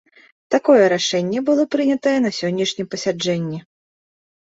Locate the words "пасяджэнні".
2.97-3.65